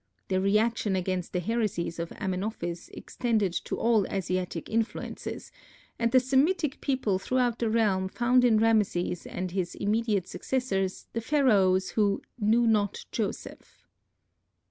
[0.29, 5.51] The reaction against the heresies of Amenophis extended to all Asiatic influences,
[5.99, 11.21] and the Semitic people throughout the realm found in Rameses and his immediate successors the
[11.21, 13.77] Pharaohs who "knew not Joseph."